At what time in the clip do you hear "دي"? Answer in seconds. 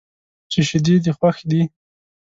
1.49-1.61